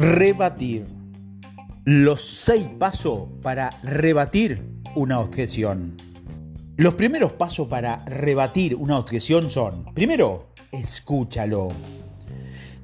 [0.00, 0.86] Rebatir.
[1.84, 5.98] Los seis pasos para rebatir una objeción.
[6.78, 11.68] Los primeros pasos para rebatir una objeción son, primero, escúchalo.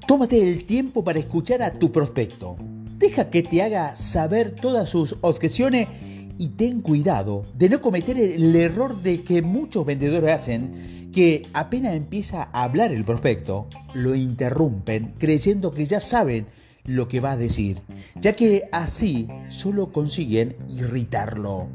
[0.07, 2.59] Tómate el tiempo para escuchar a tu prospecto.
[2.99, 5.89] Deja que te haga saber todas sus objeciones
[6.37, 11.95] y ten cuidado de no cometer el error de que muchos vendedores hacen, que apenas
[11.95, 16.45] empieza a hablar el prospecto, lo interrumpen creyendo que ya saben
[16.87, 17.83] lo que va a decir,
[18.21, 21.69] ya que así solo consiguen irritarlo.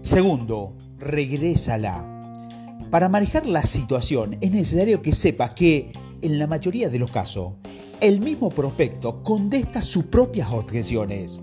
[0.00, 2.08] Segundo, regrésala.
[2.90, 7.54] Para manejar la situación es necesario que sepas que, en la mayoría de los casos,
[8.00, 11.40] el mismo prospecto contesta sus propias objeciones.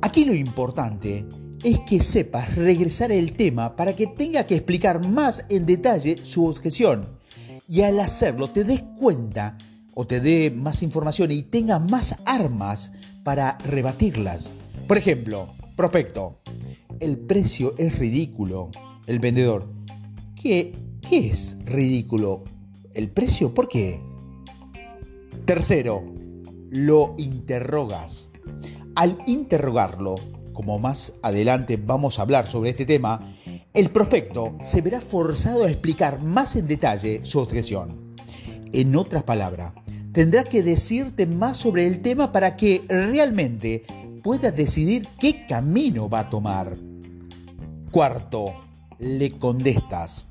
[0.00, 1.26] Aquí lo importante
[1.62, 6.46] es que sepas regresar el tema para que tenga que explicar más en detalle su
[6.46, 7.18] objeción
[7.68, 9.58] y al hacerlo te des cuenta
[10.00, 12.92] o te dé más información y tenga más armas
[13.24, 14.52] para rebatirlas.
[14.86, 16.38] Por ejemplo, prospecto,
[17.00, 18.70] el precio es ridículo.
[19.08, 19.68] El vendedor,
[20.40, 22.44] ¿qué, qué es ridículo?
[22.94, 23.52] ¿El precio?
[23.52, 24.00] ¿Por qué?
[25.44, 26.04] Tercero,
[26.70, 28.30] lo interrogas.
[28.94, 30.14] Al interrogarlo,
[30.52, 33.34] como más adelante vamos a hablar sobre este tema,
[33.74, 38.07] el prospecto se verá forzado a explicar más en detalle su objeción.
[38.72, 39.72] En otras palabras,
[40.12, 43.84] tendrá que decirte más sobre el tema para que realmente
[44.22, 46.76] puedas decidir qué camino va a tomar.
[47.90, 48.54] Cuarto,
[48.98, 50.26] le contestas.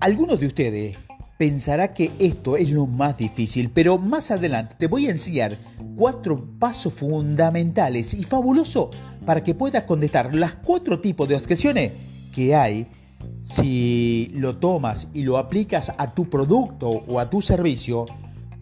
[0.00, 0.98] Algunos de ustedes
[1.38, 5.58] pensará que esto es lo más difícil, pero más adelante te voy a enseñar
[5.96, 8.88] cuatro pasos fundamentales y fabulosos
[9.24, 11.92] para que puedas contestar las cuatro tipos de objeciones
[12.32, 12.86] que hay
[13.42, 18.06] si lo tomas y lo aplicas a tu producto o a tu servicio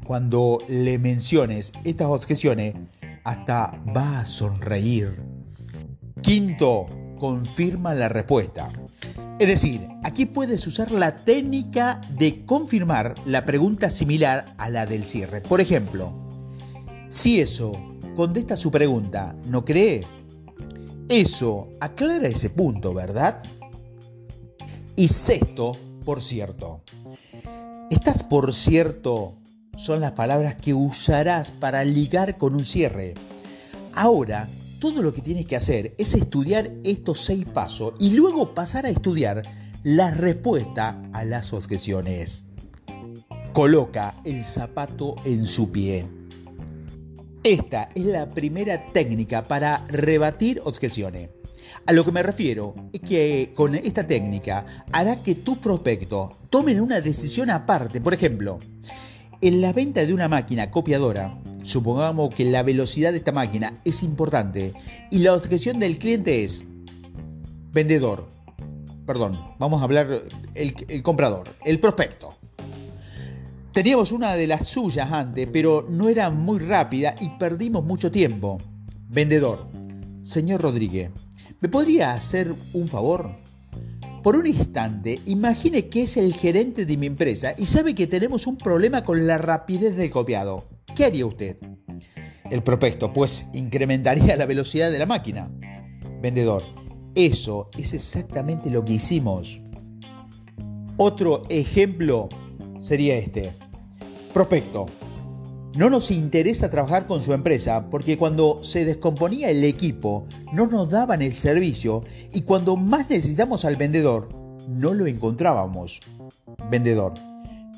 [0.05, 2.75] cuando le menciones estas objeciones,
[3.25, 5.23] hasta va a sonreír.
[6.23, 6.87] Quinto,
[7.19, 8.73] confirma la respuesta.
[9.39, 15.07] Es decir, aquí puedes usar la técnica de confirmar la pregunta similar a la del
[15.07, 15.41] cierre.
[15.41, 16.13] Por ejemplo,
[17.09, 17.73] si eso
[18.17, 20.05] contesta su pregunta, ¿no cree?
[21.09, 23.43] Eso aclara ese punto, ¿verdad?
[25.01, 26.83] Y sexto, por cierto.
[27.91, 29.39] Estás por cierto
[29.75, 33.15] son las palabras que usarás para ligar con un cierre.
[33.95, 34.47] Ahora,
[34.79, 38.91] todo lo que tienes que hacer es estudiar estos seis pasos y luego pasar a
[38.91, 39.41] estudiar
[39.85, 42.45] la respuesta a las objeciones.
[43.55, 46.05] Coloca el zapato en su pie.
[47.43, 51.31] Esta es la primera técnica para rebatir objeciones.
[51.87, 56.81] A lo que me refiero es que con esta técnica hará que tus prospectos tomen
[56.81, 58.01] una decisión aparte.
[58.01, 58.59] Por ejemplo,
[59.41, 64.03] en la venta de una máquina copiadora, supongamos que la velocidad de esta máquina es
[64.03, 64.75] importante
[65.11, 66.65] y la objeción del cliente es
[67.73, 68.29] vendedor,
[69.07, 70.23] perdón, vamos a hablar
[70.55, 72.35] el, el comprador, el prospecto.
[73.73, 78.59] Teníamos una de las suyas antes, pero no era muy rápida y perdimos mucho tiempo.
[79.09, 79.69] Vendedor,
[80.21, 81.11] señor Rodríguez,
[81.61, 83.31] ¿me podría hacer un favor?
[84.23, 88.47] Por un instante, imagine que es el gerente de mi empresa y sabe que tenemos
[88.47, 90.69] un problema con la rapidez del copiado.
[90.95, 91.57] ¿Qué haría usted?
[92.51, 95.51] El prospecto, pues incrementaría la velocidad de la máquina.
[96.21, 96.65] Vendedor,
[97.15, 99.61] eso es exactamente lo que hicimos.
[100.97, 102.29] Otro ejemplo
[102.81, 103.55] sería este.
[104.35, 104.87] Prospecto,
[105.77, 110.91] no nos interesa trabajar con su empresa porque cuando se descomponía el equipo no nos
[110.91, 114.29] daban el servicio y cuando más necesitamos al vendedor
[114.69, 116.01] no lo encontrábamos.
[116.71, 117.15] Vendedor,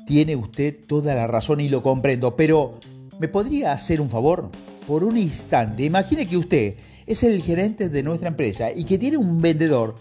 [0.05, 2.79] tiene usted toda la razón y lo comprendo, pero
[3.19, 4.49] ¿me podría hacer un favor?
[4.87, 9.17] Por un instante, imagine que usted es el gerente de nuestra empresa y que tiene
[9.17, 9.95] un vendedor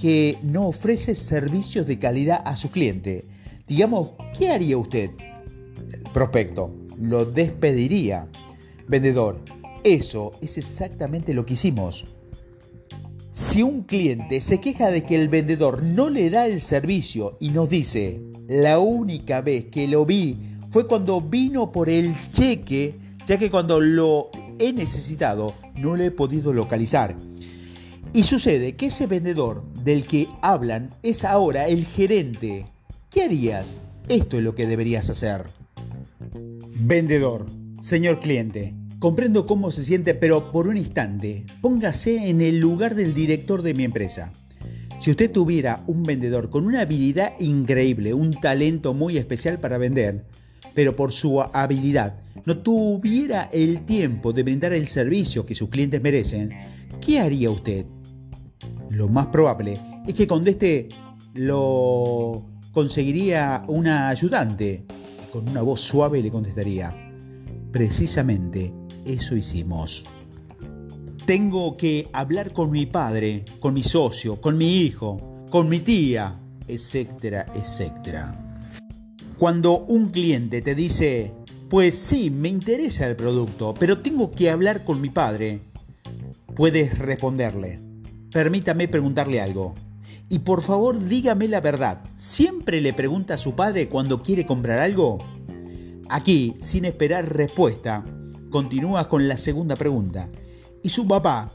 [0.00, 3.26] que no ofrece servicios de calidad a su cliente.
[3.68, 5.10] Digamos, ¿qué haría usted?
[6.12, 8.28] prospecto lo despediría.
[8.88, 9.40] Vendedor,
[9.82, 12.04] eso es exactamente lo que hicimos.
[13.32, 17.50] Si un cliente se queja de que el vendedor no le da el servicio y
[17.50, 20.38] nos dice, la única vez que lo vi
[20.70, 22.94] fue cuando vino por el cheque,
[23.26, 27.16] ya que cuando lo he necesitado no lo he podido localizar.
[28.12, 32.66] Y sucede que ese vendedor del que hablan es ahora el gerente.
[33.10, 33.76] ¿Qué harías?
[34.08, 35.63] Esto es lo que deberías hacer.
[36.76, 37.46] Vendedor,
[37.80, 43.14] señor cliente, comprendo cómo se siente, pero por un instante, póngase en el lugar del
[43.14, 44.32] director de mi empresa.
[44.98, 50.24] Si usted tuviera un vendedor con una habilidad increíble, un talento muy especial para vender,
[50.74, 56.02] pero por su habilidad no tuviera el tiempo de brindar el servicio que sus clientes
[56.02, 56.50] merecen,
[57.00, 57.86] ¿qué haría usted?
[58.90, 60.88] Lo más probable es que conteste
[61.34, 64.84] lo conseguiría una ayudante
[65.34, 66.94] con una voz suave le contestaría,
[67.72, 68.72] precisamente
[69.04, 70.04] eso hicimos.
[71.26, 76.40] Tengo que hablar con mi padre, con mi socio, con mi hijo, con mi tía,
[76.68, 78.62] etcétera, etcétera.
[79.36, 81.32] Cuando un cliente te dice,
[81.68, 85.62] pues sí, me interesa el producto, pero tengo que hablar con mi padre,
[86.54, 87.80] puedes responderle,
[88.30, 89.74] permítame preguntarle algo.
[90.34, 94.80] Y por favor dígame la verdad, ¿siempre le pregunta a su padre cuando quiere comprar
[94.80, 95.24] algo?
[96.08, 98.04] Aquí, sin esperar respuesta,
[98.50, 100.28] continúa con la segunda pregunta.
[100.82, 101.52] ¿Y su papá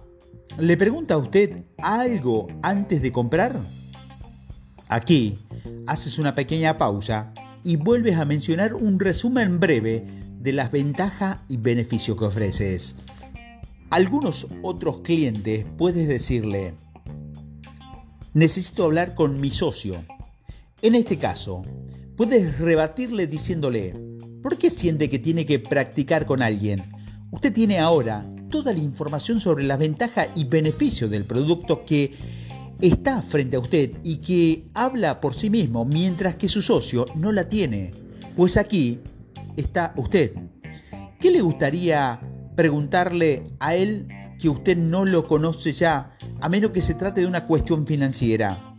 [0.58, 3.60] le pregunta a usted algo antes de comprar?
[4.88, 5.38] Aquí,
[5.86, 7.34] haces una pequeña pausa
[7.66, 10.08] y vuelves a mencionar un resumen breve
[10.40, 12.96] de las ventajas y beneficios que ofreces.
[13.90, 16.76] Algunos otros clientes puedes decirle,
[18.40, 20.04] necesito hablar con mi socio.
[20.82, 21.64] En este caso,
[22.16, 23.94] puedes rebatirle diciéndole,
[24.42, 26.84] ¿por qué siente que tiene que practicar con alguien?
[27.32, 32.14] Usted tiene ahora toda la información sobre las ventajas y beneficios del producto que
[32.82, 37.34] está frente a usted y que habla por sí mismo mientras que su socio no
[37.34, 37.92] la tiene.
[38.38, 39.00] Pues aquí
[39.58, 40.34] está usted.
[41.20, 42.22] ¿Qué le gustaría
[42.56, 44.08] preguntarle a él
[44.40, 48.76] que usted no lo conoce ya, a menos que se trate de una cuestión financiera?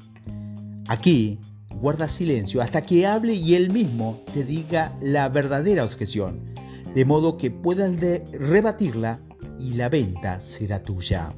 [0.88, 1.38] Aquí
[1.80, 6.54] guarda silencio hasta que hable y él mismo te diga la verdadera objeción,
[6.94, 7.92] de modo que puedas
[8.32, 9.20] rebatirla
[9.58, 11.34] y la venta será tuya.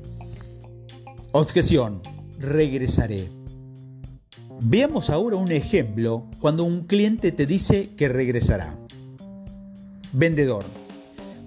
[1.33, 2.03] Objeción
[2.39, 3.31] regresaré.
[4.61, 8.79] Veamos ahora un ejemplo cuando un cliente te dice que regresará.
[10.13, 10.65] Vendedor.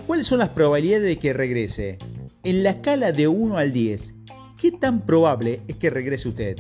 [0.06, 1.98] ¿Cuáles son las probabilidades de que regrese?
[2.44, 4.16] En la escala de 1 al 10,
[4.58, 6.58] ¿qué tan probable es que regrese usted?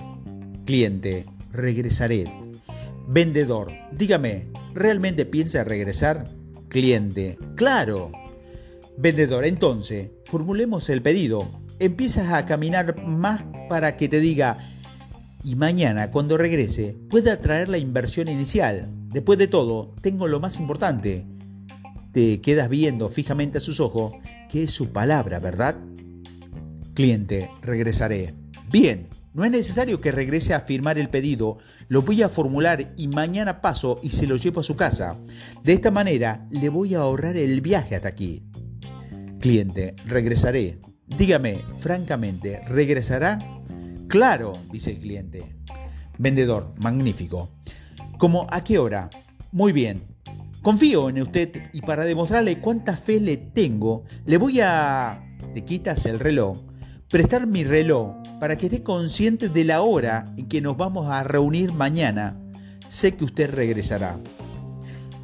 [0.66, 1.26] Cliente.
[1.52, 2.26] Regresaré.
[3.08, 3.72] Vendedor.
[3.92, 6.30] Dígame, ¿realmente piensa regresar?
[6.70, 7.38] Cliente.
[7.56, 8.12] Claro.
[8.98, 9.46] Vendedor.
[9.46, 14.58] Entonces, formulemos el pedido empiezas a caminar más para que te diga,
[15.44, 18.88] y mañana cuando regrese pueda traer la inversión inicial.
[19.10, 21.26] Después de todo, tengo lo más importante.
[22.12, 24.14] Te quedas viendo fijamente a sus ojos,
[24.50, 25.76] que es su palabra, ¿verdad?
[26.96, 28.34] Cliente, regresaré.
[28.72, 31.58] Bien, no es necesario que regrese a firmar el pedido,
[31.90, 35.18] lo voy a formular y mañana paso y se lo llevo a su casa.
[35.62, 38.46] De esta manera le voy a ahorrar el viaje hasta aquí.
[39.42, 40.80] Cliente, regresaré.
[41.06, 43.40] Dígame, francamente, ¿regresará?
[44.08, 45.44] Claro, dice el cliente.
[46.18, 47.52] Vendedor, magnífico.
[48.18, 49.10] ¿Cómo a qué hora?
[49.52, 50.02] Muy bien.
[50.62, 55.22] Confío en usted y para demostrarle cuánta fe le tengo, le voy a...
[55.54, 56.58] Te quitas el reloj.
[57.10, 61.24] Prestar mi reloj para que esté consciente de la hora en que nos vamos a
[61.24, 62.36] reunir mañana.
[62.88, 64.20] Sé que usted regresará.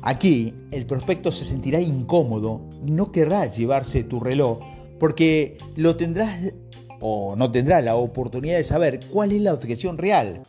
[0.04, 4.60] Aquí el prospecto se sentirá incómodo y no querrá llevarse tu reloj
[5.00, 6.54] porque lo tendrás
[7.00, 10.44] o no tendrás la oportunidad de saber cuál es la objeción real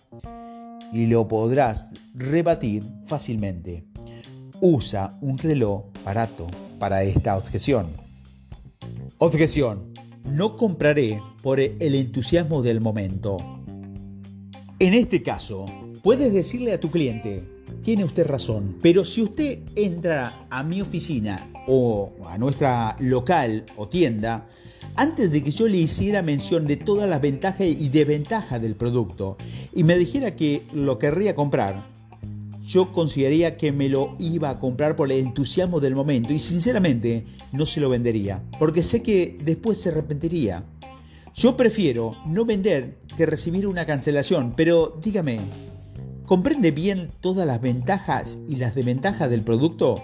[0.93, 3.87] y lo podrás rebatir fácilmente.
[4.61, 6.47] Usa un reloj barato
[6.79, 7.89] para esta objeción.
[9.17, 9.92] Objeción.
[10.25, 13.39] No compraré por el entusiasmo del momento.
[14.79, 15.67] En este caso,
[16.03, 17.45] puedes decirle a tu cliente,
[17.83, 23.89] tiene usted razón, pero si usted entra a mi oficina o a nuestra local o
[23.89, 24.49] tienda,
[24.97, 29.37] antes de que yo le hiciera mención de todas las ventajas y desventajas del producto
[29.73, 31.92] y me dijera que lo querría comprar,
[32.63, 37.27] yo consideraría que me lo iba a comprar por el entusiasmo del momento y sinceramente
[37.53, 40.65] no se lo vendería, porque sé que después se arrepentiría.
[41.35, 45.41] Yo prefiero no vender que recibir una cancelación, pero dígame,
[46.25, 50.01] ¿comprende bien todas las ventajas y las desventajas del producto?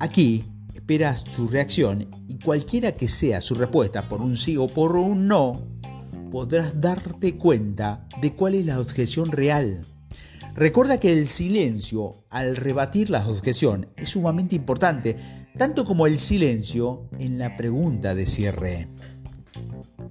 [0.00, 0.44] Aquí
[0.74, 5.28] esperas su reacción y cualquiera que sea su respuesta por un sí o por un
[5.28, 5.62] no,
[6.30, 9.82] podrás darte cuenta de cuál es la objeción real.
[10.54, 15.16] Recuerda que el silencio al rebatir la objeción es sumamente importante,
[15.58, 18.88] tanto como el silencio en la pregunta de cierre.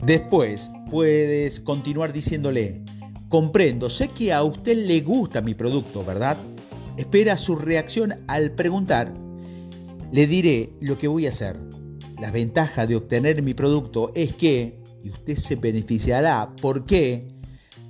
[0.06, 2.84] Después puedes continuar diciéndole,
[3.30, 6.38] comprendo, sé que a usted le gusta mi producto, ¿verdad?
[6.98, 9.14] Espera su reacción al preguntar
[10.14, 11.58] le diré lo que voy a hacer.
[12.22, 17.33] La ventaja de obtener mi producto es que, y usted se beneficiará, porque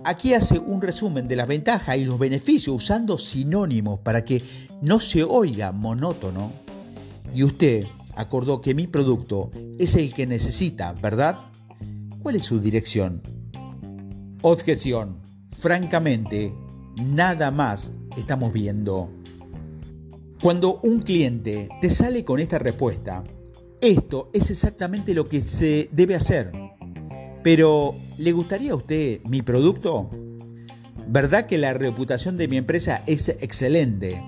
[0.04, 4.44] aquí hace un resumen de las ventajas y los beneficios usando sinónimos para que
[4.82, 6.52] no se oiga monótono.
[7.36, 11.40] y usted acordó que mi producto es el que necesita, ¿verdad?
[12.22, 13.22] ¿Cuál es su dirección?
[14.42, 15.18] Objeción.
[15.50, 16.54] Francamente,
[17.02, 19.10] nada más estamos viendo.
[20.42, 23.24] Cuando un cliente te sale con esta respuesta,
[23.82, 26.52] esto es exactamente lo que se debe hacer.
[27.44, 30.10] Pero, ¿le gustaría a usted mi producto?
[31.08, 34.24] ¿Verdad que la reputación de mi empresa es excelente?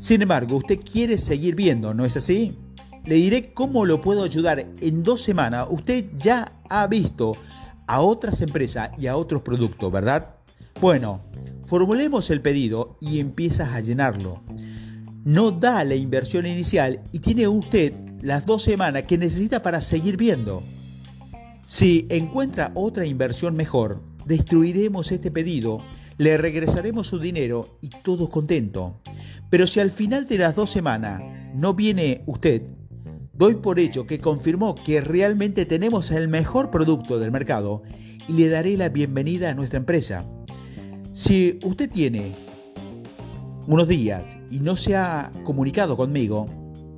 [0.00, 2.58] Sin embargo, usted quiere seguir viendo, ¿no es así?
[3.04, 4.66] Le diré cómo lo puedo ayudar.
[4.80, 7.32] En dos semanas usted ya ha visto
[7.86, 10.34] a otras empresas y a otros productos, ¿verdad?
[10.80, 11.22] Bueno,
[11.66, 14.42] formulemos el pedido y empiezas a llenarlo.
[15.24, 20.16] No da la inversión inicial y tiene usted las dos semanas que necesita para seguir
[20.16, 20.64] viendo.
[21.66, 25.82] Si encuentra otra inversión mejor, destruiremos este pedido,
[26.16, 29.00] le regresaremos su dinero y todo contento.
[29.50, 31.20] Pero si al final de las dos semanas
[31.54, 32.62] no viene usted,
[33.36, 37.82] Doy por hecho que confirmó que realmente tenemos el mejor producto del mercado
[38.26, 40.24] y le daré la bienvenida a nuestra empresa.
[41.12, 42.32] Si usted tiene
[43.66, 46.46] unos días y no se ha comunicado conmigo,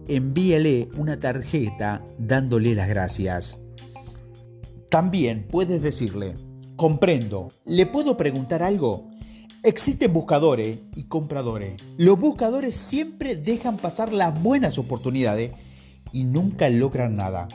[0.06, 3.58] envíele una tarjeta dándole las gracias.
[4.90, 6.34] También puedes decirle,
[6.76, 9.10] comprendo, ¿le puedo preguntar algo?
[9.62, 11.76] Existen buscadores y compradores.
[11.98, 15.50] Los buscadores siempre dejan pasar las buenas oportunidades
[16.10, 17.48] y nunca logran nada.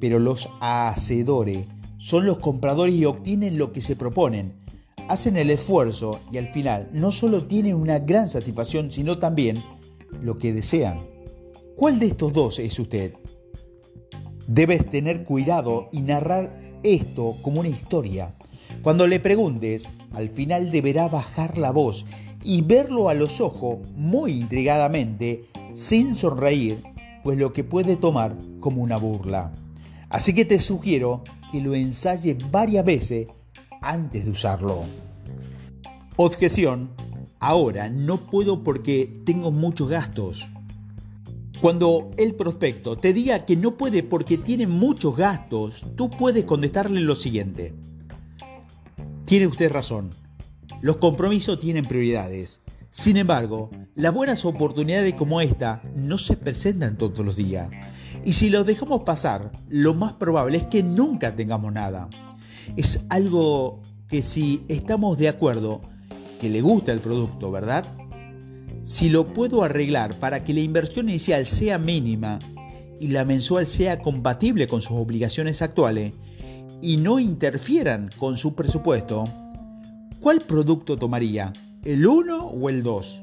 [0.00, 1.66] Pero los hacedores
[1.98, 4.54] son los compradores y obtienen lo que se proponen.
[5.08, 9.62] Hacen el esfuerzo y al final no solo tienen una gran satisfacción, sino también
[10.22, 11.06] lo que desean.
[11.76, 13.12] ¿Cuál de estos dos es usted?
[14.46, 18.34] Debes tener cuidado y narrar esto como una historia.
[18.82, 22.04] Cuando le preguntes, al final deberá bajar la voz
[22.42, 26.82] y verlo a los ojos muy intrigadamente, sin sonreír
[27.22, 29.52] pues lo que puede tomar como una burla.
[30.10, 33.28] Así que te sugiero que lo ensayes varias veces
[33.80, 34.84] antes de usarlo.
[36.16, 36.90] Objeción.
[37.40, 40.48] Ahora no puedo porque tengo muchos gastos.
[41.64, 47.00] Cuando el prospecto te diga que no puede porque tiene muchos gastos, tú puedes contestarle
[47.00, 47.74] lo siguiente.
[49.24, 50.10] Tiene usted razón.
[50.82, 52.60] Los compromisos tienen prioridades.
[52.90, 57.70] Sin embargo, las buenas oportunidades como esta no se presentan todos los días.
[58.26, 62.10] Y si los dejamos pasar, lo más probable es que nunca tengamos nada.
[62.76, 65.80] Es algo que si estamos de acuerdo,
[66.42, 67.86] que le gusta el producto, ¿verdad?
[68.84, 72.38] Si lo puedo arreglar para que la inversión inicial sea mínima
[73.00, 76.12] y la mensual sea compatible con sus obligaciones actuales
[76.80, 79.24] y no interfieran con su presupuesto,
[80.20, 81.52] ¿cuál producto tomaría?
[81.84, 83.22] el 1 o el 2.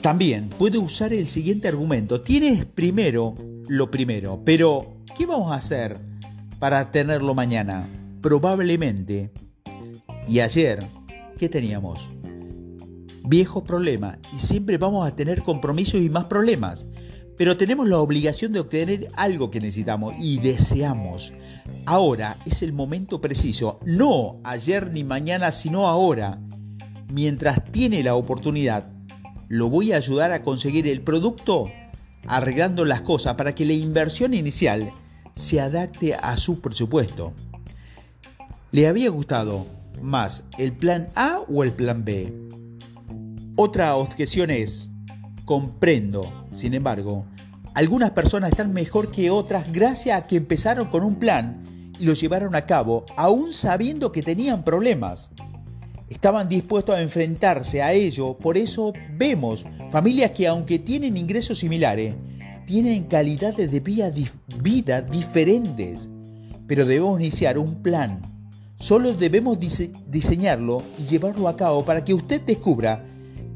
[0.00, 2.20] También puede usar el siguiente argumento.
[2.20, 3.34] Tienes primero
[3.68, 5.98] lo primero, pero ¿qué vamos a hacer
[6.58, 7.88] para tenerlo mañana?
[8.20, 9.32] Probablemente.
[10.26, 10.86] Y ayer,
[11.38, 12.10] ¿qué teníamos?
[13.28, 16.86] Viejos problemas y siempre vamos a tener compromisos y más problemas.
[17.36, 21.34] Pero tenemos la obligación de obtener algo que necesitamos y deseamos.
[21.84, 26.40] Ahora es el momento preciso, no ayer ni mañana, sino ahora
[27.12, 28.90] mientras tiene la oportunidad,
[29.48, 31.70] lo voy a ayudar a conseguir el producto
[32.26, 34.90] arreglando las cosas para que la inversión inicial
[35.34, 37.34] se adapte a su presupuesto.
[38.70, 39.66] ¿Le había gustado
[40.00, 42.32] más el plan A o el plan B?
[43.60, 44.88] Otra objeción es,
[45.44, 47.26] comprendo, sin embargo,
[47.74, 52.12] algunas personas están mejor que otras gracias a que empezaron con un plan y lo
[52.12, 55.32] llevaron a cabo aún sabiendo que tenían problemas
[56.08, 58.38] estaban dispuestos a enfrentarse a ello.
[58.38, 62.14] Por eso vemos familias que aunque tienen ingresos similares,
[62.64, 66.08] tienen calidades de vida, diferentes.
[66.68, 68.22] Pero debemos iniciar un plan.
[68.78, 73.04] Solo debemos diseñarlo y llevarlo a cabo para que usted descubra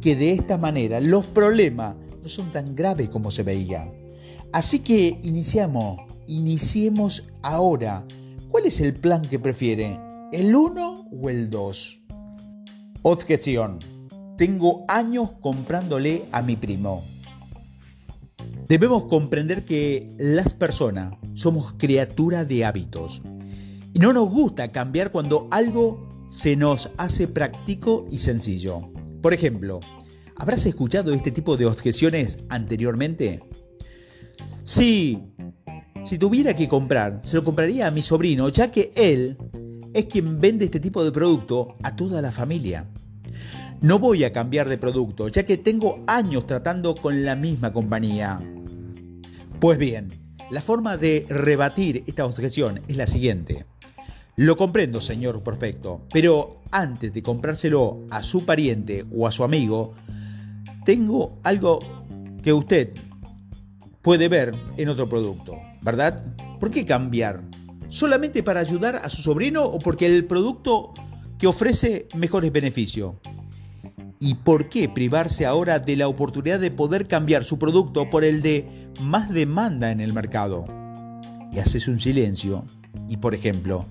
[0.03, 3.93] que de esta manera los problemas no son tan graves como se veían.
[4.53, 8.05] Así que iniciamos, iniciemos ahora.
[8.51, 9.99] ¿Cuál es el plan que prefiere?
[10.31, 12.01] ¿El 1 o el 2?
[13.03, 13.79] Objeción.
[14.37, 17.05] Tengo años comprándole a mi primo.
[18.69, 23.23] Debemos comprender que las personas somos criaturas de hábitos
[23.95, 28.92] y no nos gusta cambiar cuando algo se nos hace práctico y sencillo.
[29.23, 29.79] Por ejemplo,
[30.37, 33.41] ¿habrás escuchado este tipo de objeciones anteriormente?
[34.65, 35.23] Sí,
[36.05, 39.39] si tuviera que comprar, se lo compraría a mi sobrino, ya que él
[39.95, 42.91] es quien vende este tipo de producto a toda la familia.
[43.81, 48.41] No voy a cambiar de producto, ya que tengo años tratando con la misma compañía.
[49.61, 50.09] Pues bien,
[50.51, 53.67] la forma de rebatir esta objeción es la siguiente.
[54.37, 59.95] Lo comprendo, señor prospecto, pero antes de comprárselo a su pariente o a su amigo,
[60.87, 61.81] tengo algo
[62.43, 62.95] que usted
[64.01, 66.25] puede ver en otro producto, ¿verdad?
[66.59, 67.43] ¿Por qué cambiar?
[67.89, 70.95] ¿Solamente para ayudar a su sobrino o porque el producto
[71.39, 73.17] que ofrece mejores beneficios?
[74.19, 78.41] ¿Y por qué privarse ahora de la oportunidad de poder cambiar su producto por el
[78.41, 80.65] de más demanda en el mercado?
[81.53, 82.65] Y haces un silencio
[83.09, 83.85] y, por ejemplo,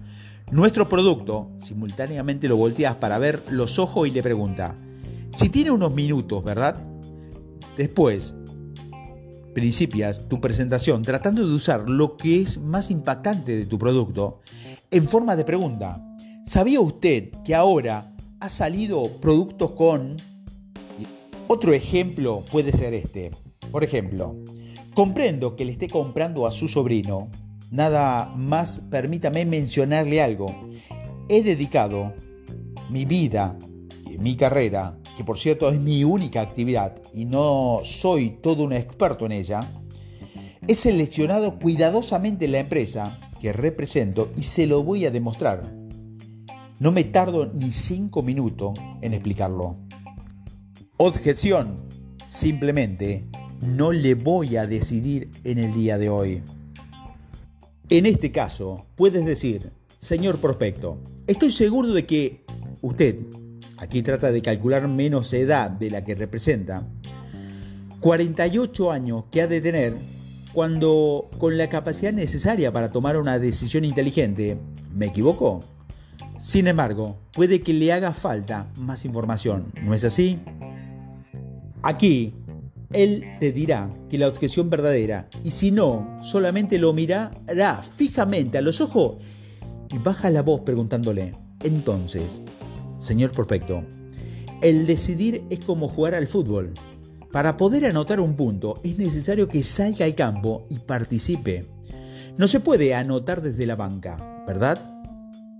[0.51, 4.75] nuestro producto, simultáneamente lo volteas para ver los ojos y le pregunta,
[5.33, 6.75] si tiene unos minutos, ¿verdad?
[7.77, 8.35] Después,
[9.53, 14.39] principias tu presentación tratando de usar lo que es más impactante de tu producto
[14.91, 16.05] en forma de pregunta.
[16.45, 20.17] ¿Sabía usted que ahora ha salido productos con...
[21.47, 23.31] Otro ejemplo puede ser este.
[23.71, 24.35] Por ejemplo,
[24.93, 27.29] comprendo que le esté comprando a su sobrino.
[27.71, 30.69] Nada más permítame mencionarle algo.
[31.29, 32.13] He dedicado
[32.91, 33.57] mi vida
[34.05, 38.73] y mi carrera, que por cierto es mi única actividad y no soy todo un
[38.73, 39.71] experto en ella,
[40.67, 45.81] he seleccionado cuidadosamente la empresa que represento y se lo voy a demostrar
[46.81, 48.73] no me tardo ni cinco minutos
[49.03, 49.77] en explicarlo.
[50.97, 51.87] Objeción.
[52.25, 53.27] Simplemente
[53.61, 56.41] no le voy a decidir en el día de hoy.
[57.91, 59.69] En este caso, puedes decir,
[59.99, 62.45] señor prospecto, estoy seguro de que
[62.79, 63.19] usted,
[63.75, 66.87] aquí trata de calcular menos edad de la que representa,
[67.99, 69.97] 48 años que ha de tener
[70.53, 74.57] cuando con la capacidad necesaria para tomar una decisión inteligente,
[74.95, 75.59] ¿me equivoco?
[76.39, 80.39] Sin embargo, puede que le haga falta más información, ¿no es así?
[81.83, 82.35] Aquí,
[82.93, 88.61] él te dirá que la objeción verdadera, y si no, solamente lo mirará fijamente a
[88.61, 89.17] los ojos
[89.91, 92.43] y baja la voz preguntándole, entonces,
[92.97, 93.83] señor prospecto,
[94.61, 96.73] el decidir es como jugar al fútbol.
[97.31, 101.65] Para poder anotar un punto es necesario que salga al campo y participe.
[102.37, 105.03] No se puede anotar desde la banca, ¿verdad?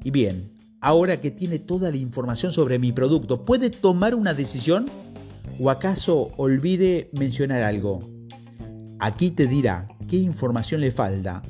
[0.03, 4.89] Y bien, ahora que tiene toda la información sobre mi producto, ¿puede tomar una decisión?
[5.59, 7.99] ¿O acaso olvide mencionar algo?
[8.99, 11.43] Aquí te dirá qué información le falta.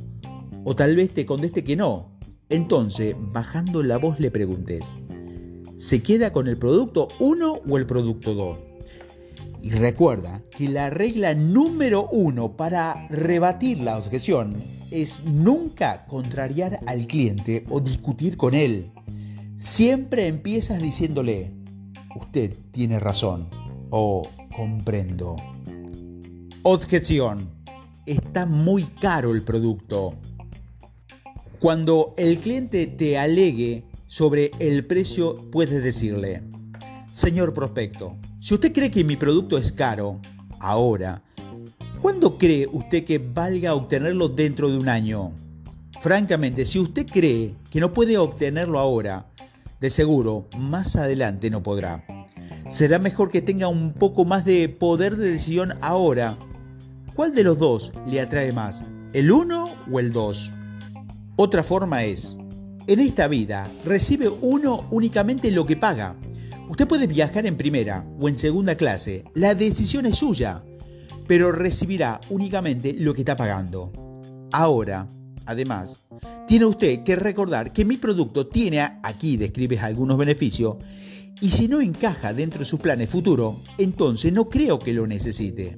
[0.64, 2.12] O tal vez te conteste que no.
[2.50, 4.96] Entonces, bajando la voz le preguntes,
[5.78, 8.58] ¿se queda con el producto 1 o el producto 2?
[9.64, 17.08] Y recuerda que la regla número uno para rebatir la objeción es nunca contrariar al
[17.08, 18.92] cliente o discutir con él.
[19.58, 21.54] Siempre empiezas diciéndole,
[22.16, 23.61] usted tiene razón
[23.92, 25.36] o comprendo.
[26.64, 27.50] Objeción.
[28.08, 30.16] Está muy caro el producto.
[31.60, 36.42] Cuando el cliente te alegue sobre el precio, puedes decirle,
[37.12, 40.20] señor prospecto, si usted cree que mi producto es caro,
[40.60, 41.22] ahora,
[42.02, 45.32] ¿cuándo cree usted que valga obtenerlo dentro de un año?
[46.00, 49.28] Francamente, si usted cree que no puede obtenerlo ahora,
[49.80, 52.04] de seguro, más adelante no podrá.
[52.72, 56.38] Será mejor que tenga un poco más de poder de decisión ahora.
[57.14, 58.86] ¿Cuál de los dos le atrae más?
[59.12, 60.54] ¿El uno o el dos?
[61.36, 62.38] Otra forma es,
[62.88, 66.16] en esta vida recibe uno únicamente lo que paga.
[66.70, 70.64] Usted puede viajar en primera o en segunda clase, la decisión es suya,
[71.28, 73.92] pero recibirá únicamente lo que está pagando.
[74.54, 75.10] Ahora,
[75.46, 76.06] además,
[76.48, 80.78] tiene usted que recordar que mi producto tiene, aquí describes algunos beneficios,
[81.42, 85.78] y si no encaja dentro de sus planes futuros, entonces no creo que lo necesite.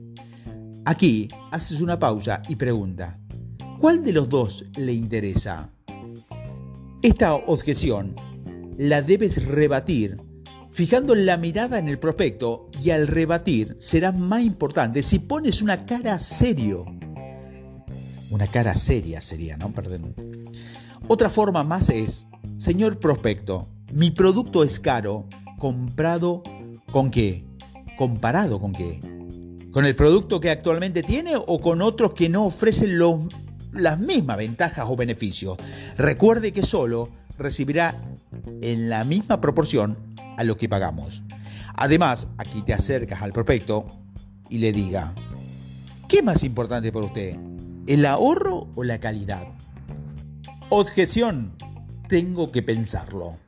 [0.86, 3.18] Aquí haces una pausa y pregunta,
[3.80, 5.72] ¿cuál de los dos le interesa?
[7.02, 8.16] Esta objeción
[8.78, 10.18] la debes rebatir
[10.72, 15.86] fijando la mirada en el prospecto y al rebatir será más importante si pones una
[15.86, 16.86] cara serio.
[18.30, 19.72] Una cara seria sería, ¿no?
[19.72, 20.14] Perdón.
[21.08, 25.28] Otra forma más es, señor prospecto, mi producto es caro,
[25.64, 26.44] comprado
[26.92, 27.46] con qué?
[27.96, 29.00] ¿Comparado con qué?
[29.72, 33.00] ¿Con el producto que actualmente tiene o con otros que no ofrecen
[33.72, 35.58] las mismas ventajas o beneficios?
[35.98, 38.04] Recuerde que solo recibirá
[38.62, 39.98] en la misma proporción
[40.36, 41.24] a lo que pagamos.
[41.76, 43.86] Además, aquí te acercas al prospecto
[44.50, 45.16] y le diga,
[46.10, 47.38] ¿qué más importante para usted?
[47.88, 49.48] ¿El ahorro o la calidad?
[50.68, 51.56] Objeción.
[52.10, 53.43] Tengo que pensarlo.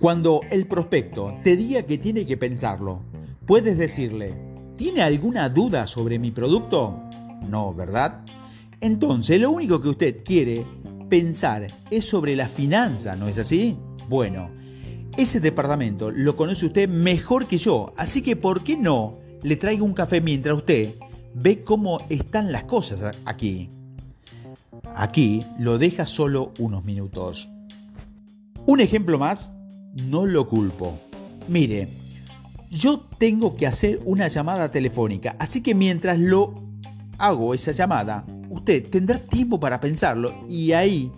[0.00, 3.02] Cuando el prospecto te diga que tiene que pensarlo,
[3.46, 4.32] puedes decirle,
[4.76, 7.02] ¿tiene alguna duda sobre mi producto?
[7.48, 8.24] No, ¿verdad?
[8.80, 10.64] Entonces, lo único que usted quiere
[11.08, 13.76] pensar es sobre la finanza, ¿no es así?
[14.08, 14.50] Bueno,
[15.16, 19.84] ese departamento lo conoce usted mejor que yo, así que ¿por qué no le traigo
[19.84, 20.94] un café mientras usted
[21.34, 23.68] ve cómo están las cosas aquí?
[24.94, 27.48] Aquí lo deja solo unos minutos.
[28.64, 29.57] Un ejemplo más,
[29.94, 30.98] no lo culpo.
[31.48, 31.88] Mire,
[32.70, 36.54] yo tengo que hacer una llamada telefónica, así que mientras lo
[37.18, 41.10] hago esa llamada, usted tendrá tiempo para pensarlo y ahí,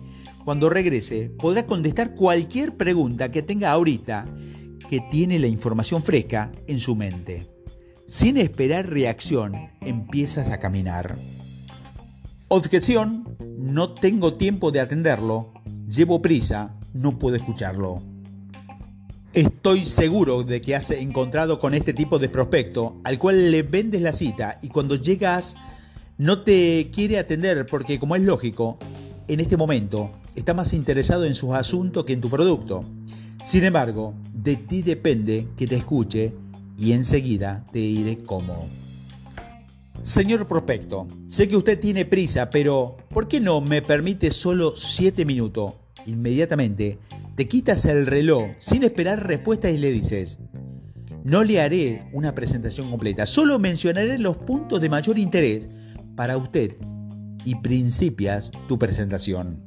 [0.45, 4.25] cuando regrese, podrá contestar cualquier pregunta que tenga ahorita
[4.89, 7.47] que tiene la información fresca en su mente.
[8.07, 11.17] Sin esperar reacción, empiezas a caminar.
[12.49, 15.53] Objeción, no tengo tiempo de atenderlo,
[15.87, 18.10] llevo prisa, no puedo escucharlo.
[19.33, 24.01] Estoy seguro de que has encontrado con este tipo de prospecto al cual le vendes
[24.01, 25.55] la cita y cuando llegas
[26.17, 28.77] no te quiere atender porque como es lógico,
[29.29, 32.83] en este momento está más interesado en sus asuntos que en tu producto.
[33.41, 36.33] Sin embargo, de ti depende que te escuche
[36.77, 38.67] y enseguida te diré cómo.
[40.01, 45.23] Señor prospecto, sé que usted tiene prisa, pero ¿por qué no me permite solo 7
[45.23, 45.75] minutos?
[46.05, 46.99] Inmediatamente
[47.41, 50.37] te quitas el reloj sin esperar respuesta y le dices,
[51.23, 55.67] no le haré una presentación completa, solo mencionaré los puntos de mayor interés
[56.15, 56.77] para usted
[57.43, 59.63] y principias tu presentación.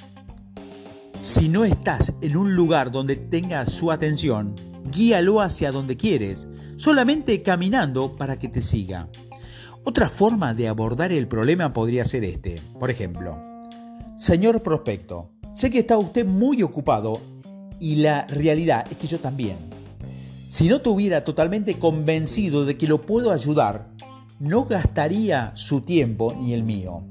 [1.19, 4.55] Si no estás en un lugar donde tenga su atención,
[4.93, 9.09] guíalo hacia donde quieres, solamente caminando para que te siga.
[9.83, 12.63] Otra forma de abordar el problema podría ser este.
[12.79, 13.43] Por ejemplo,
[14.17, 17.34] señor prospecto, sé que está usted muy ocupado
[17.81, 19.57] y la realidad es que yo también.
[20.49, 23.91] Si no tuviera totalmente convencido de que lo puedo ayudar,
[24.39, 27.05] no gastaría su tiempo ni el mío.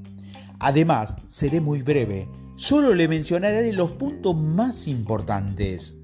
[0.58, 5.98] Además, seré muy breve, solo le mencionaré los puntos más importantes.